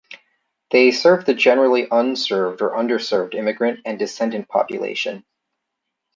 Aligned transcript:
They 0.71 0.89
serve 0.89 1.25
the 1.25 1.35
generally 1.35 1.87
unserved 1.91 2.63
or 2.63 2.71
underserved 2.75 3.35
immigrant 3.35 3.81
and 3.85 3.99
descendant 3.99 4.47
population. 4.49 5.23